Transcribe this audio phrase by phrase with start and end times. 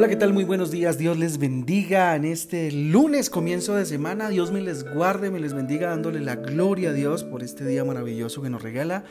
[0.00, 0.32] Hola, ¿qué tal?
[0.32, 0.96] Muy buenos días.
[0.96, 4.30] Dios les bendiga en este lunes, comienzo de semana.
[4.30, 7.84] Dios me les guarde, me les bendiga, dándole la gloria a Dios por este día
[7.84, 9.04] maravilloso que nos regala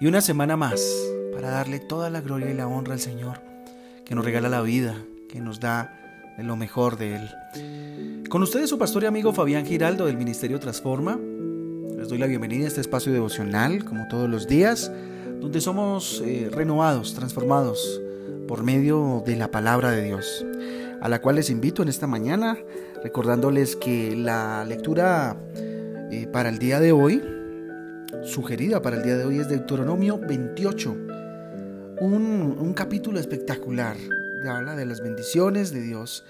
[0.00, 0.88] y una semana más
[1.34, 3.40] para darle toda la gloria y la honra al Señor,
[4.04, 4.94] que nos regala la vida,
[5.28, 5.92] que nos da
[6.38, 8.24] lo mejor de Él.
[8.28, 11.18] Con ustedes su pastor y amigo Fabián Giraldo del Ministerio Transforma.
[11.98, 14.92] Les doy la bienvenida a este espacio devocional, como todos los días,
[15.40, 18.00] donde somos eh, renovados, transformados
[18.46, 20.44] por medio de la palabra de Dios,
[21.00, 22.56] a la cual les invito en esta mañana,
[23.02, 25.36] recordándoles que la lectura
[26.10, 27.22] eh, para el día de hoy,
[28.22, 30.90] sugerida para el día de hoy, es Deuteronomio 28,
[32.00, 33.96] un, un capítulo espectacular,
[34.42, 36.24] que habla de las bendiciones de Dios,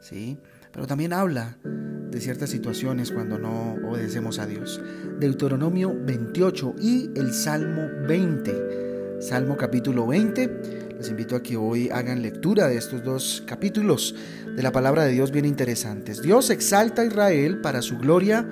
[0.00, 0.38] ¿sí?
[0.72, 4.80] pero también habla de ciertas situaciones cuando no obedecemos a Dios.
[5.18, 9.20] Deuteronomio 28 y el Salmo 20.
[9.20, 14.16] Salmo capítulo 20 les invito a que hoy hagan lectura de estos dos capítulos
[14.56, 16.20] de la palabra de Dios bien interesantes.
[16.20, 18.44] Dios exalta a Israel para su gloria,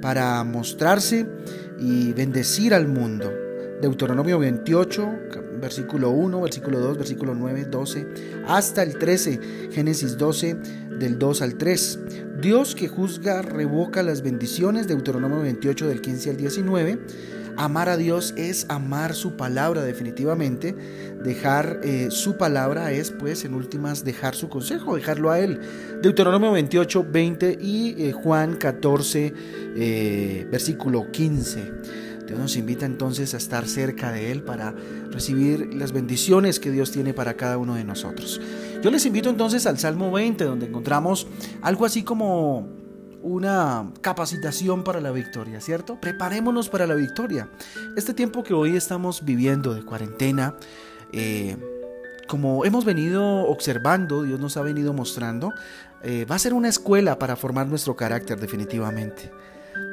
[0.00, 1.26] para mostrarse
[1.76, 3.32] y bendecir al mundo.
[3.82, 5.08] Deuteronomio 28,
[5.60, 8.06] versículo 1, versículo 2, versículo 9, 12,
[8.46, 10.56] hasta el 13, Génesis 12,
[11.00, 11.98] del 2 al 3.
[12.40, 16.98] Dios que juzga revoca las bendiciones, Deuteronomio 28, del 15 al 19.
[17.58, 20.76] Amar a Dios es amar su palabra definitivamente.
[21.24, 25.60] Dejar eh, su palabra es, pues, en últimas, dejar su consejo, dejarlo a Él.
[26.00, 29.34] Deuteronomio 28, 20 y eh, Juan 14,
[29.76, 31.72] eh, versículo 15.
[32.28, 34.72] Dios nos invita entonces a estar cerca de Él para
[35.10, 38.40] recibir las bendiciones que Dios tiene para cada uno de nosotros.
[38.84, 41.26] Yo les invito entonces al Salmo 20, donde encontramos
[41.62, 42.68] algo así como
[43.22, 46.00] una capacitación para la victoria, ¿cierto?
[46.00, 47.48] Preparémonos para la victoria.
[47.96, 50.54] Este tiempo que hoy estamos viviendo de cuarentena,
[51.12, 51.56] eh,
[52.26, 55.52] como hemos venido observando, Dios nos ha venido mostrando,
[56.02, 59.32] eh, va a ser una escuela para formar nuestro carácter definitivamente.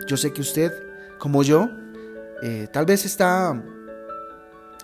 [0.07, 0.71] Yo sé que usted,
[1.17, 1.69] como yo,
[2.43, 3.61] eh, tal vez está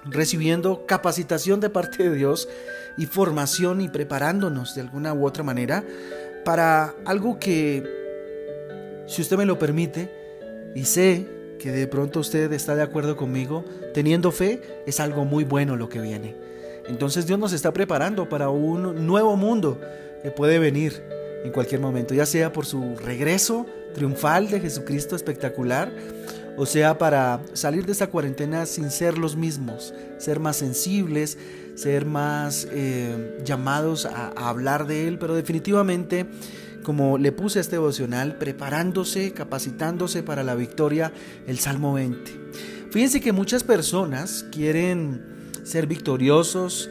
[0.05, 2.49] recibiendo capacitación de parte de Dios
[2.97, 5.83] y formación y preparándonos de alguna u otra manera
[6.43, 8.00] para algo que
[9.11, 10.09] si usted me lo permite,
[10.73, 11.27] y sé
[11.59, 15.89] que de pronto usted está de acuerdo conmigo, teniendo fe es algo muy bueno lo
[15.89, 16.33] que viene.
[16.87, 19.81] Entonces Dios nos está preparando para un nuevo mundo
[20.23, 21.03] que puede venir
[21.43, 25.91] en cualquier momento, ya sea por su regreso triunfal de Jesucristo espectacular,
[26.57, 31.37] o sea para salir de esta cuarentena sin ser los mismos, ser más sensibles,
[31.75, 36.27] ser más eh, llamados a hablar de Él, pero definitivamente
[36.83, 41.13] como le puse a este devocional, preparándose, capacitándose para la victoria,
[41.47, 42.31] el Salmo 20.
[42.91, 45.21] Fíjense que muchas personas quieren
[45.63, 46.89] ser victoriosos,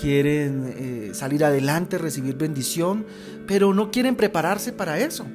[0.00, 3.06] quieren eh, salir adelante, recibir bendición,
[3.46, 5.26] pero no quieren prepararse para eso,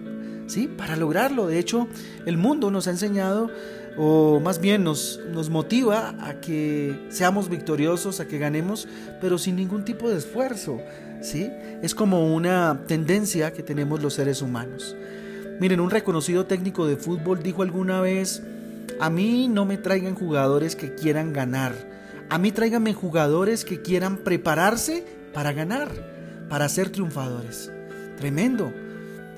[0.77, 1.47] Para lograrlo.
[1.47, 1.87] De hecho,
[2.25, 3.49] el mundo nos ha enseñado,
[3.97, 8.87] o más bien nos, nos motiva a que seamos victoriosos, a que ganemos,
[9.19, 10.79] pero sin ningún tipo de esfuerzo,
[11.21, 11.49] ¿sí?
[11.81, 14.95] Es como una tendencia que tenemos los seres humanos.
[15.59, 18.43] Miren, un reconocido técnico de fútbol dijo alguna vez,
[18.99, 21.73] a mí no me traigan jugadores que quieran ganar,
[22.29, 25.89] a mí tráiganme jugadores que quieran prepararse para ganar,
[26.49, 27.71] para ser triunfadores.
[28.17, 28.71] Tremendo.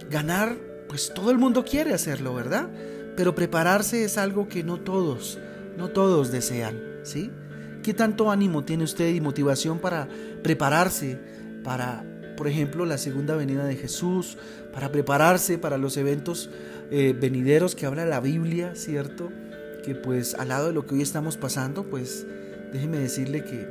[0.10, 0.56] Ganar,
[0.96, 2.70] pues todo el mundo quiere hacerlo, ¿verdad?
[3.18, 5.38] Pero prepararse es algo que no todos,
[5.76, 7.32] no todos desean, ¿sí?
[7.84, 10.08] ¿Qué tanto ánimo tiene usted y motivación para
[10.42, 11.20] prepararse
[11.66, 12.06] para,
[12.38, 14.38] por ejemplo, la segunda venida de Jesús,
[14.72, 16.50] para prepararse para los eventos
[16.92, 19.34] eh, venideros que habla la Biblia, ¿cierto?
[19.84, 22.26] Que pues al lado de lo que hoy estamos pasando, pues
[22.72, 23.68] déjeme decirle que,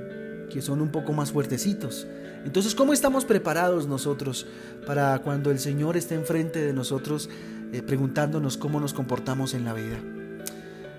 [0.50, 2.06] que son un poco más fuertecitos.
[2.44, 4.47] Entonces, ¿cómo estamos preparados nosotros
[4.87, 7.31] para cuando el Señor esté enfrente de nosotros
[7.72, 9.98] eh, preguntándonos cómo nos comportamos en la vida?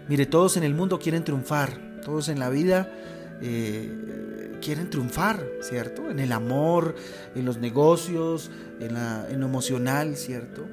[0.07, 2.91] Mire, todos en el mundo quieren triunfar, todos en la vida
[3.41, 6.09] eh, quieren triunfar, ¿cierto?
[6.09, 6.95] En el amor,
[7.35, 8.49] en los negocios,
[8.79, 10.65] en, lo emocional, ¿cierto?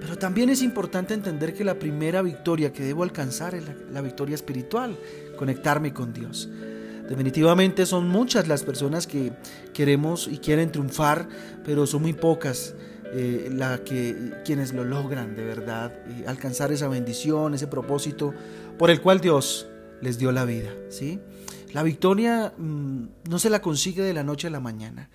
[0.00, 4.34] Pero también es importante entender que la primera victoria que debo alcanzar es la, victoria
[4.34, 4.96] espiritual,
[5.36, 6.48] conectarme con Dios.
[7.08, 9.32] Definitivamente son muchas las personas que
[9.72, 11.28] queremos y quieren triunfar,
[11.64, 12.74] pero son muy pocas
[13.12, 13.50] eh,
[13.84, 18.32] que, quienes lo logran de verdad, y alcanzar esa bendición, ese propósito
[18.78, 19.66] por el cual Dios
[20.00, 20.70] les dio la vida.
[20.88, 21.20] ¿sí?
[21.72, 25.10] La victoria mm, no se la consigue de la noche a la mañana.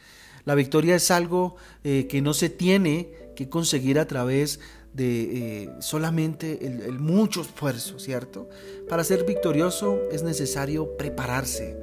[0.45, 4.59] La victoria es algo eh, que no se tiene que conseguir a través
[4.99, 8.49] de eh, solamente el, mucho esfuerzo, ¿cierto?
[8.89, 11.77] Para ser victorioso es necesario prepararse,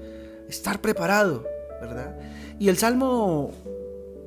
[0.51, 1.47] estar preparado,
[1.81, 2.15] ¿verdad?
[2.59, 3.53] Y el Salmo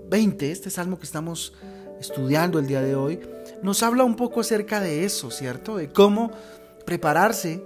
[0.09, 1.53] 20, este salmo que estamos
[1.99, 3.19] estudiando el día de hoy,
[3.61, 5.77] nos habla un poco acerca de eso, ¿cierto?
[5.77, 6.31] De cómo
[6.83, 7.61] prepararse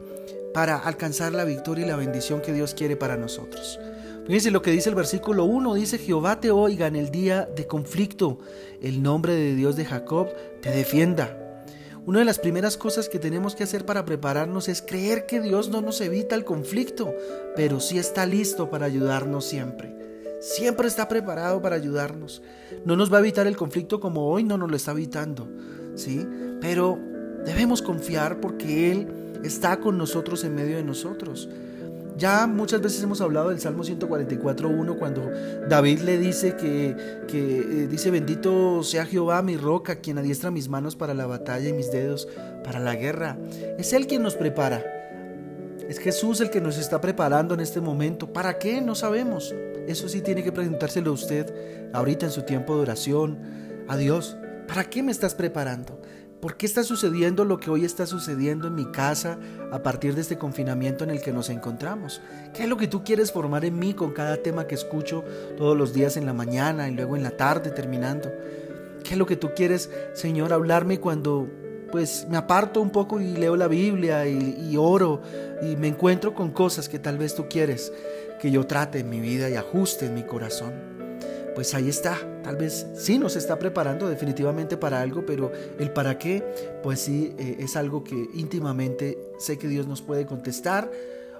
[0.53, 3.79] para alcanzar la victoria y la bendición que Dios quiere para nosotros.
[4.25, 7.67] Fíjense lo que dice el versículo 1, dice, Jehová te oiga en el día de
[7.67, 8.39] conflicto,
[8.81, 10.29] el nombre de Dios de Jacob
[10.61, 11.37] te defienda.
[12.05, 15.69] Una de las primeras cosas que tenemos que hacer para prepararnos es creer que Dios
[15.69, 17.13] no nos evita el conflicto,
[17.55, 19.93] pero sí está listo para ayudarnos siempre.
[20.39, 22.41] Siempre está preparado para ayudarnos.
[22.85, 25.49] No nos va a evitar el conflicto como hoy no nos lo está evitando,
[25.95, 26.25] ¿sí?
[26.59, 26.99] Pero
[27.45, 29.07] debemos confiar porque Él
[29.43, 31.49] está con nosotros en medio de nosotros.
[32.17, 35.31] Ya muchas veces hemos hablado del Salmo 144.1 cuando
[35.67, 36.95] David le dice que,
[37.27, 41.69] que eh, dice, bendito sea Jehová mi roca, quien adiestra mis manos para la batalla
[41.69, 42.27] y mis dedos
[42.63, 43.37] para la guerra.
[43.77, 44.83] Es Él quien nos prepara.
[45.89, 48.31] Es Jesús el que nos está preparando en este momento.
[48.31, 48.79] ¿Para qué?
[48.79, 49.53] No sabemos.
[49.87, 51.53] Eso sí tiene que preguntárselo a usted
[51.93, 53.39] ahorita en su tiempo de oración
[53.87, 54.37] a Dios.
[54.67, 55.99] ¿Para qué me estás preparando?
[56.43, 59.37] ¿Por qué está sucediendo lo que hoy está sucediendo en mi casa
[59.71, 62.21] a partir de este confinamiento en el que nos encontramos?
[62.53, 65.23] ¿Qué es lo que tú quieres formar en mí con cada tema que escucho
[65.55, 68.29] todos los días en la mañana y luego en la tarde terminando?
[69.05, 71.47] ¿Qué es lo que tú quieres, Señor, hablarme cuando
[71.93, 75.21] pues me aparto un poco y leo la Biblia y, y oro
[75.61, 77.93] y me encuentro con cosas que tal vez tú quieres
[78.41, 80.73] que yo trate en mi vida y ajuste en mi corazón?
[81.55, 82.17] Pues ahí está.
[82.43, 86.43] Tal vez sí nos está preparando definitivamente para algo, pero el para qué,
[86.81, 90.91] pues sí eh, es algo que íntimamente sé que Dios nos puede contestar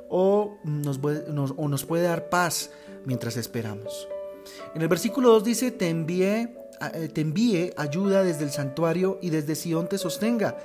[0.10, 2.72] o nos, o nos puede dar paz
[3.06, 4.08] mientras esperamos.
[4.76, 9.56] En el versículo 2 dice, te eh, te envíe ayuda desde el santuario y desde
[9.56, 10.58] Sion te sostenga.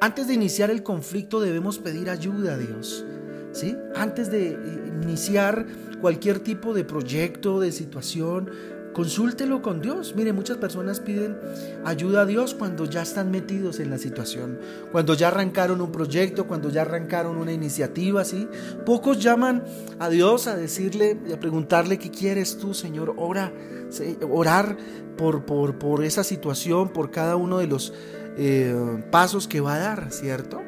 [0.00, 3.04] Antes de iniciar el conflicto debemos pedir ayuda a Dios.
[3.52, 3.76] ¿sí?
[3.94, 4.56] Antes de eh,
[5.02, 5.66] iniciar
[6.00, 8.50] cualquier tipo de proyecto, de situación,
[8.92, 10.14] Consúltelo con Dios.
[10.16, 11.38] Mire, muchas personas piden
[11.84, 14.58] ayuda a Dios cuando ya están metidos en la situación,
[14.90, 18.48] cuando ya arrancaron un proyecto, cuando ya arrancaron una iniciativa, ¿sí?
[18.84, 19.62] Pocos llaman
[19.98, 23.14] a Dios a decirle a preguntarle qué quieres tú, Señor.
[23.16, 23.52] Ora,
[24.28, 24.76] orar
[25.16, 27.92] por, por, por esa situación, por cada uno de los
[28.36, 30.60] eh, pasos que va a dar, ¿cierto?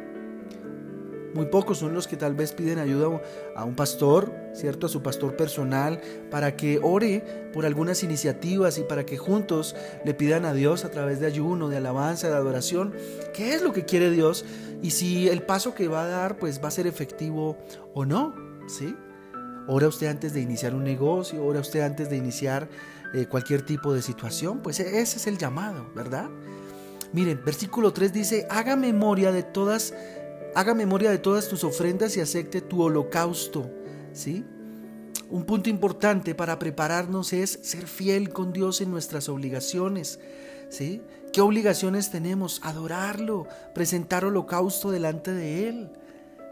[1.35, 3.21] Muy pocos son los que tal vez piden ayuda
[3.57, 4.87] a un pastor, ¿cierto?
[4.87, 6.01] A su pastor personal,
[6.31, 9.75] para que ore por algunas iniciativas y para que juntos
[10.05, 12.93] le pidan a Dios a través de ayuno, de alabanza, de adoración,
[13.33, 14.45] qué es lo que quiere Dios
[14.83, 17.57] y si el paso que va a dar pues va a ser efectivo
[17.95, 18.35] o no,
[18.69, 18.95] ¿sí?
[19.69, 22.69] Ora usted antes de iniciar un negocio, ora usted antes de iniciar
[23.15, 26.29] eh, cualquier tipo de situación, pues ese es el llamado, ¿verdad?
[27.13, 29.95] Miren, versículo 3 dice, haga memoria de todas
[30.55, 33.71] Haga memoria de todas tus ofrendas y acepte tu holocausto.
[34.13, 34.45] ¿Sí?
[35.31, 40.21] Un punto importante para prepararnos es ser fiel con Dios en nuestras obligaciones.
[40.69, 41.03] ¿Sí?
[41.33, 42.61] ¿Qué obligaciones tenemos?
[42.63, 45.91] Adorarlo, presentar holocausto delante de Él.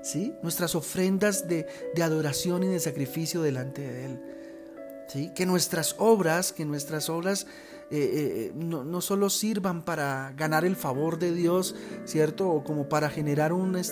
[0.02, 0.34] ¿Sí?
[0.42, 4.20] Nuestras ofrendas de, de adoración y de sacrificio delante de Él.
[5.08, 5.30] ¿Sí?
[5.34, 7.46] Que nuestras obras, que nuestras obras
[7.92, 12.48] eh, eh, no, no, solo sirvan para ganar el favor de Dios, ¿cierto?
[12.48, 13.82] O como para generar una,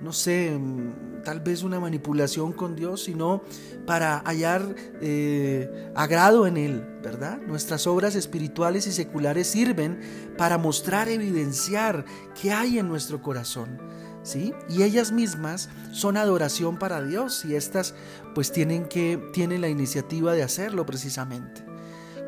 [0.00, 3.42] no sé, mm, tal vez una manipulación con Dios, sino
[3.86, 7.40] para hallar eh, agrado en Él, ¿verdad?
[7.46, 10.00] Nuestras obras espirituales y seculares sirven
[10.36, 12.04] para mostrar, evidenciar
[12.40, 13.78] qué hay en nuestro corazón.
[14.24, 14.54] ¿Sí?
[14.68, 17.92] Y ellas mismas son adoración para Dios y estas
[18.36, 21.71] pues tienen que tienen la iniciativa de hacerlo precisamente.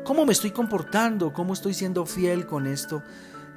[0.05, 1.33] ¿Cómo me estoy comportando?
[1.33, 3.01] ¿Cómo estoy siendo fiel con esto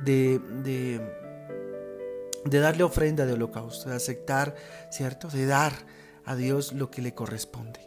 [0.02, 4.54] de, de, darle ofrenda de holocausto, de aceptar,
[4.90, 5.28] ¿cierto?
[5.28, 5.74] De dar
[6.24, 7.80] a Dios lo que le corresponde.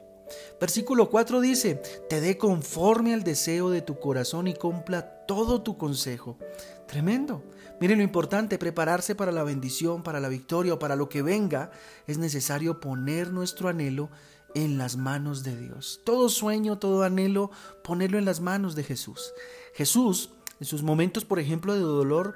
[0.59, 5.75] Versículo 4 dice, te dé conforme al deseo de tu corazón y cumpla todo tu
[5.75, 6.37] consejo.
[6.87, 7.43] Tremendo.
[7.79, 11.71] Miren lo importante, prepararse para la bendición, para la victoria o para lo que venga,
[12.05, 14.11] es necesario poner nuestro anhelo
[14.55, 16.01] en las manos de Dios.
[16.03, 17.51] Todo sueño, todo anhelo,
[17.83, 19.33] ponerlo en las manos de Jesús.
[19.73, 22.35] Jesús, en sus momentos, por ejemplo, de dolor,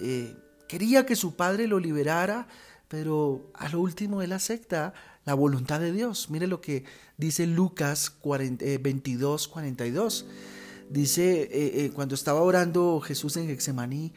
[0.00, 0.36] eh,
[0.68, 2.48] quería que su padre lo liberara,
[2.88, 4.94] pero a lo último él acepta
[5.24, 6.30] la voluntad de Dios.
[6.30, 6.84] Mire lo que
[7.16, 10.26] dice Lucas 22, 42.
[10.28, 14.12] Eh, dice, eh, cuando estaba orando Jesús en Getsemaní,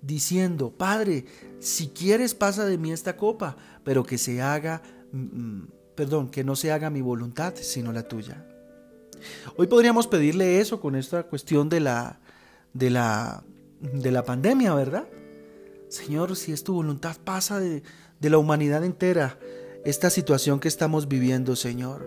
[0.00, 1.26] diciendo, Padre,
[1.60, 4.82] si quieres pasa de mí esta copa, pero que se haga...
[5.12, 8.46] Mm, mm, perdón, que no se haga mi voluntad, sino la tuya.
[9.56, 12.18] Hoy podríamos pedirle eso con esta cuestión de la,
[12.72, 13.44] de la,
[13.80, 15.04] de la pandemia, ¿verdad?
[15.88, 17.82] Señor, si es tu voluntad, pasa de,
[18.18, 19.38] de la humanidad entera
[19.84, 22.02] esta situación que estamos viviendo, Señor.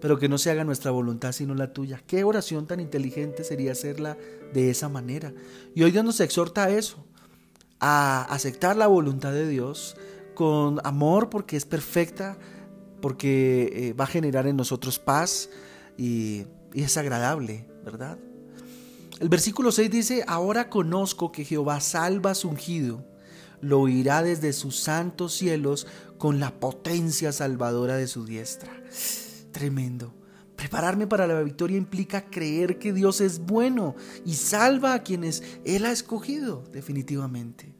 [0.00, 2.02] pero que no se haga nuestra voluntad sino la tuya.
[2.06, 4.16] Qué oración tan inteligente sería hacerla
[4.52, 5.32] de esa manera.
[5.74, 7.04] Y hoy Dios nos exhorta a eso,
[7.78, 9.96] a aceptar la voluntad de Dios
[10.34, 12.38] con amor porque es perfecta,
[13.00, 15.50] porque eh, va a generar en nosotros paz
[15.96, 18.18] y, y es agradable, ¿verdad?
[19.18, 23.04] El versículo 6 dice, ahora conozco que Jehová salva a su ungido,
[23.60, 28.72] lo oirá desde sus santos cielos con la potencia salvadora de su diestra.
[29.52, 30.14] Tremendo.
[30.56, 33.94] Prepararme para la victoria implica creer que Dios es bueno
[34.26, 37.74] y salva a quienes Él ha escogido, definitivamente.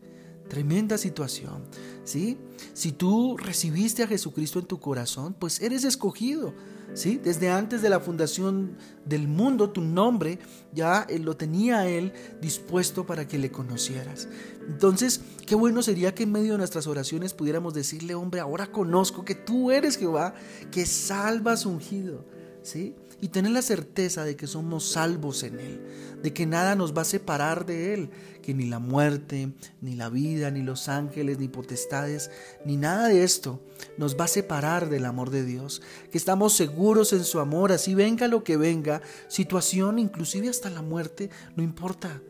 [0.50, 1.62] Tremenda situación,
[2.02, 2.36] ¿sí?
[2.74, 6.52] Si tú recibiste a Jesucristo en tu corazón, pues eres escogido,
[6.92, 7.20] ¿sí?
[7.22, 10.40] Desde antes de la fundación del mundo, tu nombre
[10.72, 14.28] ya lo tenía Él dispuesto para que le conocieras.
[14.66, 19.24] Entonces, qué bueno sería que en medio de nuestras oraciones pudiéramos decirle, hombre, ahora conozco
[19.24, 20.34] que tú eres Jehová,
[20.72, 22.24] que salvas ungido,
[22.64, 22.96] ¿sí?
[23.20, 25.80] Y tener la certeza de que somos salvos en Él,
[26.22, 28.10] de que nada nos va a separar de Él,
[28.42, 32.30] que ni la muerte, ni la vida, ni los ángeles, ni potestades,
[32.64, 33.60] ni nada de esto
[33.98, 37.94] nos va a separar del amor de Dios, que estamos seguros en su amor, así
[37.94, 42.22] venga lo que venga, situación, inclusive hasta la muerte, no importa,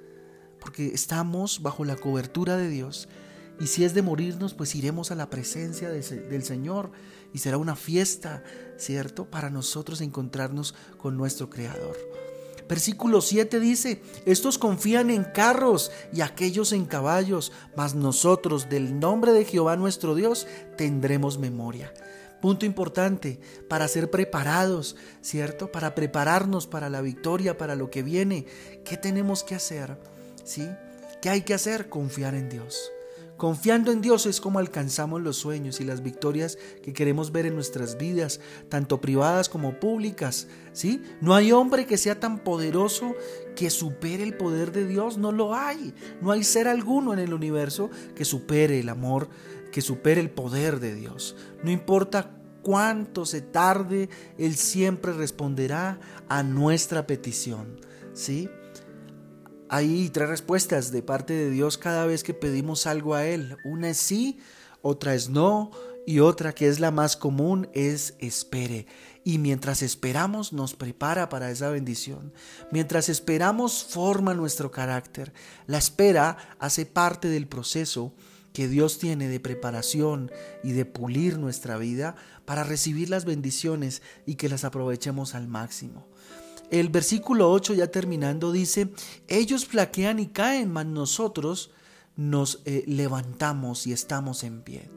[0.61, 3.09] porque estamos bajo la cobertura de Dios.
[3.61, 6.92] Y si es de morirnos, pues iremos a la presencia del Señor
[7.33, 8.43] y será una fiesta,
[8.77, 9.31] ¿cierto?
[9.31, 11.97] Para nosotros encontrarnos con nuestro Creador.
[12.69, 19.33] Versículo 7 dice, estos confían en carros y aquellos en caballos, mas nosotros del nombre
[19.33, 20.47] de Jehová nuestro Dios
[20.77, 21.93] tendremos memoria.
[22.41, 25.73] Punto importante para ser preparados, ¿cierto?
[25.73, 28.47] Para prepararnos para la victoria, para lo que viene.
[28.85, 29.99] ¿Qué tenemos que hacer?
[30.45, 30.67] ¿Sí?
[31.21, 31.89] ¿Qué hay que hacer?
[31.89, 32.93] Confiar en Dios.
[33.40, 37.54] Confiando en Dios es como alcanzamos los sueños y las victorias que queremos ver en
[37.54, 41.02] nuestras vidas, tanto privadas como públicas, ¿sí?
[41.23, 43.14] No hay hombre que sea tan poderoso
[43.56, 45.94] que supere el poder de Dios, no lo hay.
[46.20, 49.30] No hay ser alguno en el universo que supere el amor,
[49.73, 51.35] que supere el poder de Dios.
[51.64, 57.80] No importa cuánto se tarde, Él siempre responderá a nuestra petición,
[58.12, 58.50] ¿sí?
[59.73, 63.57] Hay tres respuestas de parte de Dios cada vez que pedimos algo a Él.
[63.65, 64.41] Una es sí,
[64.83, 65.71] otra es no
[66.09, 68.89] y otra que es la más común es espere.
[69.23, 72.33] Y mientras esperamos nos prepara para esa bendición.
[72.73, 75.33] Mientras esperamos forma nuestro carácter.
[75.69, 78.12] La espera hace parte del proceso
[78.53, 80.33] que Dios tiene de preparación
[80.65, 86.10] y de pulir nuestra vida para recibir las bendiciones y que las aprovechemos al máximo.
[86.71, 88.91] El versículo 8 ya terminando dice,
[89.29, 91.71] ellos flaquean y caen, mas nosotros
[92.17, 94.91] nos eh, levantamos y estamos en pie.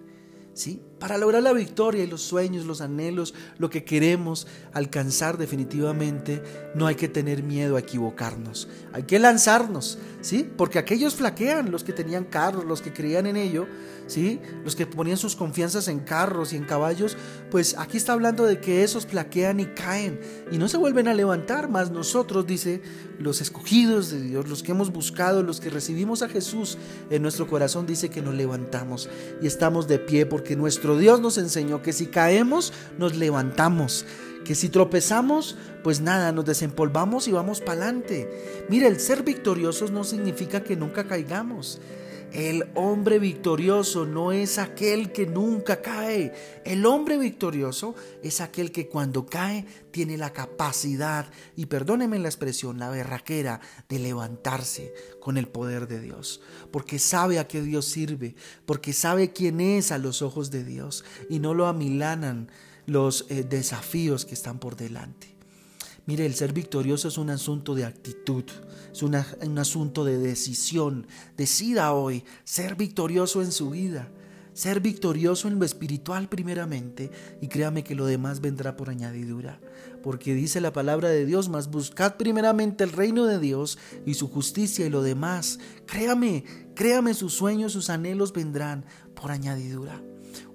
[0.53, 0.81] ¿Sí?
[1.03, 6.41] Para lograr la victoria y los sueños, los anhelos, lo que queremos alcanzar definitivamente,
[6.75, 8.69] no hay que tener miedo a equivocarnos.
[8.93, 10.49] Hay que lanzarnos, ¿sí?
[10.55, 13.67] Porque aquellos flaquean, los que tenían carros, los que creían en ello,
[14.07, 14.39] ¿sí?
[14.63, 17.17] Los que ponían sus confianzas en carros y en caballos,
[17.51, 20.21] pues aquí está hablando de que esos flaquean y caen
[20.53, 22.81] y no se vuelven a levantar, más nosotros, dice,
[23.19, 26.77] los escogidos de Dios, los que hemos buscado, los que recibimos a Jesús
[27.09, 29.09] en nuestro corazón, dice que nos levantamos
[29.41, 34.05] y estamos de pie porque nuestro Dios nos enseñó que si caemos, nos levantamos
[34.43, 38.65] que si tropezamos, pues nada, nos desempolvamos y vamos para adelante.
[38.69, 41.79] Mira, el ser victoriosos no significa que nunca caigamos.
[42.33, 46.33] El hombre victorioso no es aquel que nunca cae.
[46.65, 52.79] El hombre victorioso es aquel que cuando cae tiene la capacidad, y perdónenme la expresión,
[52.79, 56.41] la berraquera de levantarse con el poder de Dios.
[56.71, 58.35] Porque sabe a qué Dios sirve,
[58.65, 62.49] porque sabe quién es a los ojos de Dios y no lo amilanan
[62.87, 65.32] los eh, desafíos que están por delante.
[66.05, 68.43] Mire, el ser victorioso es un asunto de actitud,
[68.91, 69.15] es un
[69.57, 71.07] asunto de decisión.
[71.37, 74.09] Decida hoy ser victorioso en su vida,
[74.53, 77.09] ser victorioso en lo espiritual primeramente
[77.41, 79.61] y créame que lo demás vendrá por añadidura.
[80.03, 84.27] Porque dice la palabra de Dios, más buscad primeramente el reino de Dios y su
[84.27, 85.59] justicia y lo demás.
[85.85, 86.43] Créame,
[86.75, 88.83] créame, sus sueños, sus anhelos vendrán
[89.15, 90.01] por añadidura.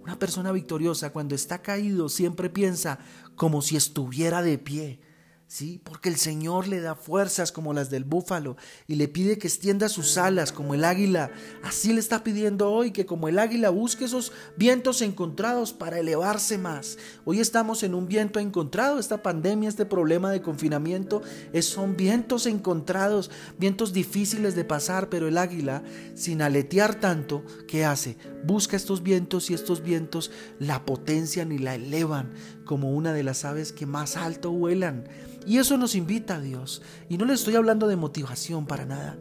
[0.03, 2.99] Una persona victoriosa cuando está caído siempre piensa
[3.35, 5.01] como si estuviera de pie
[5.49, 5.81] ¿sí?
[5.83, 9.89] Porque el Señor le da fuerzas como las del búfalo y le pide que extienda
[9.89, 11.31] sus alas como el águila.
[11.63, 16.59] Así le está pidiendo hoy que como el águila busque esos vientos encontrados para elevarse
[16.59, 16.99] más.
[17.25, 21.23] Hoy estamos en un viento encontrado, esta pandemia, este problema de confinamiento,
[21.55, 25.83] es, son vientos encontrados, vientos difíciles de pasar, pero el águila,
[26.15, 28.19] sin aletear tanto, ¿qué hace?
[28.45, 32.35] Busca estos vientos y estos vientos la potencian y la elevan
[32.67, 35.05] como una de las aves que más alto vuelan.
[35.49, 36.83] Y eso nos invita a Dios.
[37.09, 39.17] Y no les estoy hablando de motivación para nada.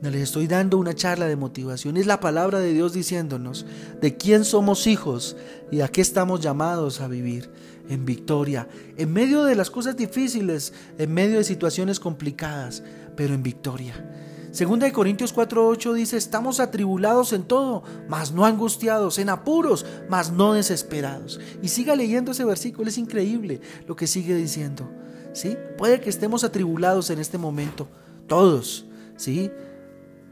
[0.00, 1.96] No les estoy dando una charla de motivación.
[1.96, 3.66] Es la palabra de Dios diciéndonos
[4.00, 5.36] de quién somos hijos
[5.72, 7.50] y a qué estamos llamados a vivir
[7.88, 12.84] en victoria, en medio de las cosas difíciles, en medio de situaciones complicadas,
[13.16, 14.29] pero en victoria.
[14.50, 20.32] Segunda de Corintios 4:8 dice, estamos atribulados en todo, mas no angustiados, en apuros, mas
[20.32, 21.38] no desesperados.
[21.62, 24.90] Y siga leyendo ese versículo, es increíble lo que sigue diciendo.
[25.32, 25.56] ¿Sí?
[25.78, 27.86] Puede que estemos atribulados en este momento,
[28.26, 29.52] todos, ¿sí?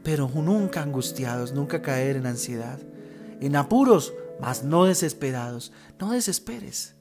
[0.03, 2.79] Pero nunca angustiados, nunca caer en ansiedad.
[3.39, 5.71] En apuros, mas no desesperados.
[5.99, 6.95] No desesperes.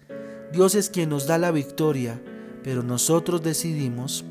[0.52, 2.22] Dios es quien nos da la victoria,
[2.62, 4.24] pero nosotros decidimos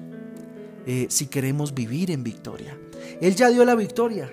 [0.88, 2.78] eh, si queremos vivir en victoria.
[3.20, 4.32] Él ya dio la victoria.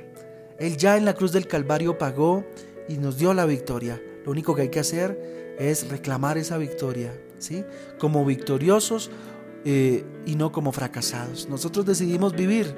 [0.59, 2.45] Él ya en la cruz del Calvario pagó
[2.89, 4.01] y nos dio la victoria.
[4.25, 7.65] Lo único que hay que hacer es reclamar esa victoria, ¿sí?
[7.99, 9.11] Como victoriosos
[9.65, 11.49] eh, y no como fracasados.
[11.49, 12.73] Nosotros decidimos vivir,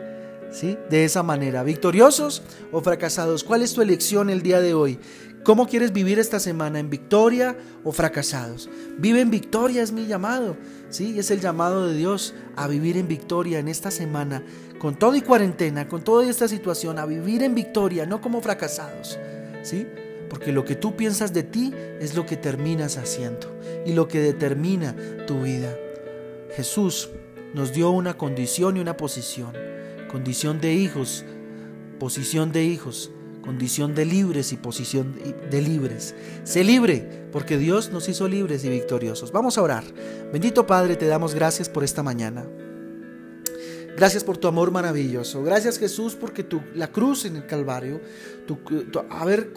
[0.51, 0.79] ¿sí?
[0.89, 2.43] De esa manera, victoriosos
[2.73, 3.45] o fracasados.
[3.45, 4.99] ¿Cuál es tu elección el día de hoy?
[5.47, 6.81] ¿Cómo quieres vivir esta semana?
[6.81, 8.69] ¿En victoria o fracasados?
[8.99, 10.57] Vive en victoria es mi llamado.
[10.91, 14.43] Sí, es el llamado de Dios a vivir en victoria en esta semana,
[14.81, 19.21] con todo y cuarentena, con toda esta situación, a vivir en victoria, no como fracasados.
[19.63, 19.87] ¿Sí?
[20.29, 24.19] Porque lo que tú piensas de ti es lo que terminas haciendo y lo que
[24.19, 24.97] determina
[25.29, 25.73] tu vida.
[26.57, 27.11] Jesús
[27.55, 29.53] nos dio una condición y una posición.
[30.11, 31.25] Condición de hijos,
[32.01, 33.13] posición de hijos
[33.47, 35.15] condición de libres y posición
[35.51, 36.15] de libres.
[36.45, 39.33] Sé libre, porque Dios nos hizo libres y victoriosos.
[39.33, 39.85] Vamos a orar.
[40.33, 42.45] Bendito Padre, te damos gracias por esta mañana.
[43.97, 45.43] Gracias por tu amor maravilloso.
[45.43, 48.03] Gracias Jesús porque tu, la cruz en el Calvario,
[48.47, 48.59] tu,
[49.09, 49.53] haber,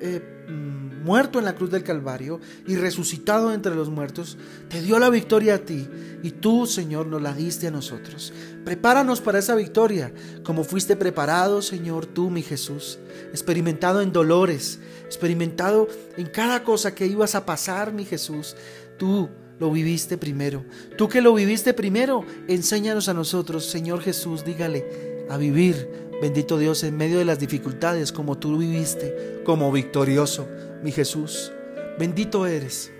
[0.00, 4.38] eh, mm, muerto en la cruz del Calvario y resucitado entre los muertos,
[4.70, 5.86] te dio la victoria a ti
[6.22, 8.32] y tú, Señor, nos la diste a nosotros.
[8.64, 10.10] Prepáranos para esa victoria,
[10.42, 12.98] como fuiste preparado, Señor, tú, mi Jesús,
[13.30, 18.56] experimentado en dolores, experimentado en cada cosa que ibas a pasar, mi Jesús.
[18.98, 19.28] Tú
[19.60, 20.64] lo viviste primero.
[20.96, 25.88] Tú que lo viviste primero, enséñanos a nosotros, Señor Jesús, dígale a vivir,
[26.20, 30.48] bendito Dios, en medio de las dificultades como tú viviste, como victorioso,
[30.82, 31.52] mi Jesús.
[31.98, 32.90] Bendito eres.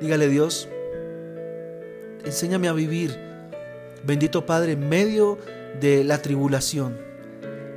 [0.00, 0.68] Dígale Dios,
[2.24, 3.18] enséñame a vivir,
[4.04, 5.38] bendito Padre, en medio
[5.80, 6.98] de la tribulación.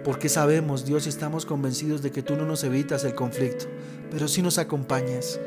[0.03, 3.65] Porque sabemos, Dios, y estamos convencidos de que tú no nos evitas el conflicto,
[4.11, 5.39] pero sí nos acompañas.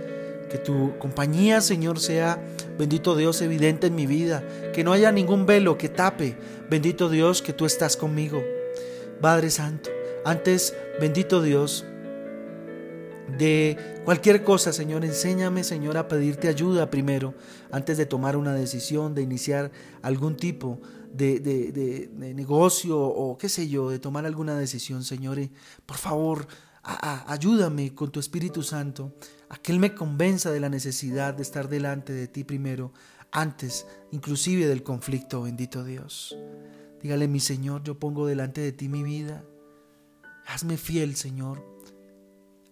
[0.53, 2.39] Que tu compañía, Señor, sea,
[2.79, 4.45] bendito Dios, evidente en mi vida.
[4.75, 6.37] Que no haya ningún velo que tape,
[6.69, 8.43] bendito Dios, que tú estás conmigo.
[9.23, 9.89] Padre Santo,
[10.27, 11.87] antes, bendito Dios,
[13.39, 17.33] de cualquier cosa, Señor, enséñame, Señor, a pedirte ayuda primero,
[17.71, 19.71] antes de tomar una decisión, de iniciar
[20.03, 20.81] algún tipo
[21.15, 25.39] de, de, negocio o qué sé yo, de tomar alguna decisión, Señor.
[25.87, 26.47] Por favor,
[26.83, 29.15] ayúdame con tu Espíritu Santo
[29.49, 32.93] a que Él me convenza de la necesidad de estar delante de ti primero,
[33.31, 36.37] antes inclusive del conflicto, bendito Dios.
[37.03, 39.45] Dígale, mi Señor, yo pongo delante de ti mi vida.
[40.47, 41.65] Hazme fiel, Señor.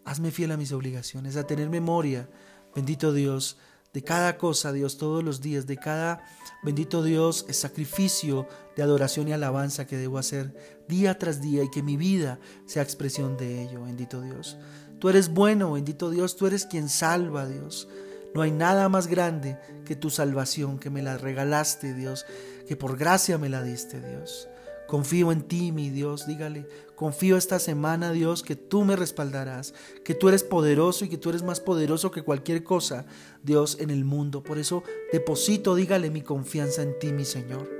[0.04, 2.28] Hazme fiel a mis obligaciones, a tener memoria,
[2.74, 3.58] bendito Dios,
[3.92, 6.22] de cada cosa, Dios, todos los días, de cada,
[6.62, 10.54] bendito Dios, sacrificio de adoración y alabanza que debo hacer
[10.88, 14.56] día tras día y que mi vida sea expresión de ello, bendito Dios.
[15.00, 17.88] Tú eres bueno, bendito Dios, tú eres quien salva, Dios.
[18.34, 22.26] No hay nada más grande que tu salvación, que me la regalaste, Dios,
[22.68, 24.48] que por gracia me la diste, Dios.
[24.86, 26.68] Confío en ti, mi Dios, dígale,
[27.00, 29.72] confío esta semana, Dios, que tú me respaldarás,
[30.04, 33.06] que tú eres poderoso y que tú eres más poderoso que cualquier cosa,
[33.42, 34.42] Dios, en el mundo.
[34.42, 37.70] Por eso deposito, dígale mi confianza en ti, mi Señor.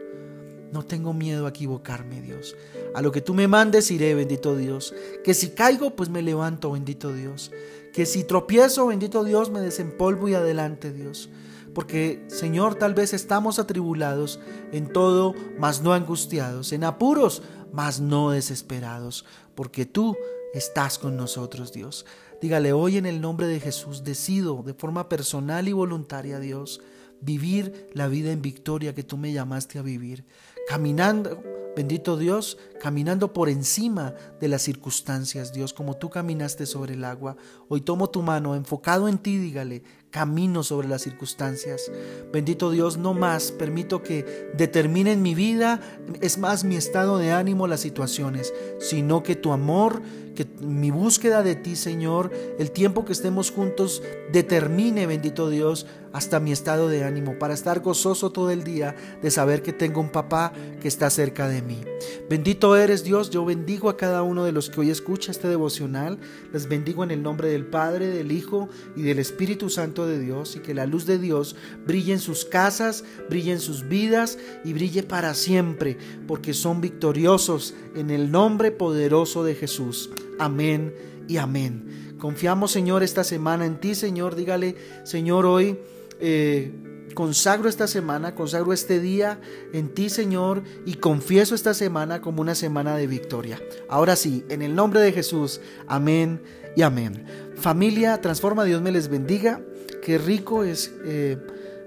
[0.72, 2.56] No tengo miedo a equivocarme, Dios.
[2.94, 4.94] A lo que tú me mandes iré, bendito Dios.
[5.22, 7.52] Que si caigo, pues me levanto, bendito Dios.
[7.92, 11.28] Que si tropiezo, bendito Dios, me desempolvo y adelante, Dios.
[11.74, 14.40] Porque, Señor, tal vez estamos atribulados
[14.72, 20.16] en todo, mas no angustiados, en apuros, mas no desesperados, porque tú
[20.54, 22.06] estás con nosotros, Dios.
[22.40, 26.80] Dígale hoy en el nombre de Jesús, decido de forma personal y voluntaria, Dios,
[27.20, 30.24] vivir la vida en victoria que tú me llamaste a vivir,
[30.68, 31.42] caminando
[31.76, 37.36] Bendito Dios, caminando por encima de las circunstancias, Dios, como tú caminaste sobre el agua.
[37.68, 41.90] Hoy tomo tu mano, enfocado en ti, dígale, camino sobre las circunstancias.
[42.32, 45.80] Bendito Dios, no más permito que determinen mi vida,
[46.20, 50.02] es más mi estado de ánimo las situaciones, sino que tu amor,
[50.34, 56.40] que mi búsqueda de ti, Señor, el tiempo que estemos juntos, determine, bendito Dios, hasta
[56.40, 60.10] mi estado de ánimo, para estar gozoso todo el día de saber que tengo un
[60.10, 61.80] papá que está cerca de mí.
[62.28, 66.18] Bendito eres Dios, yo bendigo a cada uno de los que hoy escucha este devocional,
[66.52, 70.56] les bendigo en el nombre del Padre, del Hijo y del Espíritu Santo de Dios
[70.56, 74.72] y que la luz de Dios brille en sus casas, brille en sus vidas y
[74.72, 80.10] brille para siempre, porque son victoriosos en el nombre poderoso de Jesús.
[80.38, 80.94] Amén
[81.28, 82.16] y amén.
[82.18, 84.36] Confiamos, Señor, esta semana en ti, Señor.
[84.36, 85.78] Dígale, Señor, hoy
[86.20, 86.70] eh,
[87.14, 89.40] consagro esta semana, consagro este día
[89.72, 93.60] en ti, Señor, y confieso esta semana como una semana de victoria.
[93.88, 96.42] Ahora sí, en el nombre de Jesús, amén
[96.76, 97.24] y amén.
[97.56, 99.60] Familia, transforma, Dios me les bendiga.
[100.02, 101.38] Qué rico es eh,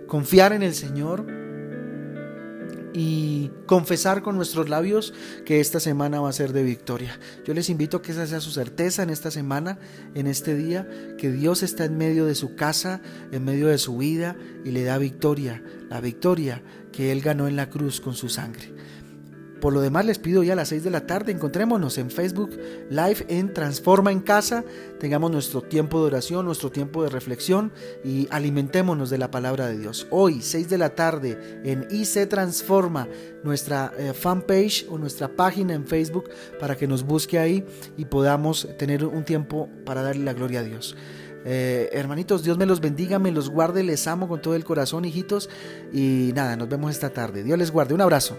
[0.07, 1.42] confiar en el Señor
[2.93, 5.13] y confesar con nuestros labios
[5.45, 7.19] que esta semana va a ser de victoria.
[7.45, 9.79] Yo les invito a que esa sea su certeza en esta semana,
[10.13, 13.01] en este día, que Dios está en medio de su casa,
[13.31, 17.55] en medio de su vida y le da victoria, la victoria que Él ganó en
[17.55, 18.73] la cruz con su sangre.
[19.63, 22.49] Por lo demás les pido ya a las 6 de la tarde, encontrémonos en Facebook
[22.89, 24.65] Live en Transforma en Casa,
[24.99, 27.71] tengamos nuestro tiempo de oración, nuestro tiempo de reflexión
[28.03, 30.05] y alimentémonos de la palabra de Dios.
[30.09, 33.07] Hoy, 6 de la tarde, en IC Transforma,
[33.45, 38.67] nuestra eh, fanpage o nuestra página en Facebook para que nos busque ahí y podamos
[38.77, 40.97] tener un tiempo para darle la gloria a Dios.
[41.45, 45.05] Eh, hermanitos, Dios me los bendiga, me los guarde, les amo con todo el corazón,
[45.05, 45.49] hijitos.
[45.93, 47.43] Y nada, nos vemos esta tarde.
[47.43, 47.93] Dios les guarde.
[47.93, 48.37] Un abrazo.